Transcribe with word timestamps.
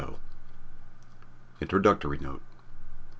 Roundel. 0.01 0.19
INTRODUCTORY 1.59 2.17
NOTE. 2.17 2.41